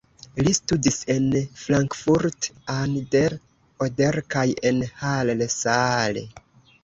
Li 0.45 0.51
studis 0.59 0.95
en 1.15 1.25
Frankfurt 1.63 2.47
an 2.75 2.95
der 3.15 3.35
Oder 3.87 4.19
kaj 4.37 4.45
en 4.71 4.81
Halle 5.03 5.49
(Saale). 5.57 6.25